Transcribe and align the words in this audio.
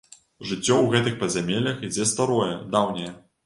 Жыццё 0.51 0.73
ў 0.79 0.87
гэтых 0.95 1.19
падзямеллях 1.21 1.87
ідзе 1.91 2.11
старое, 2.15 2.51
даўняе. 2.77 3.11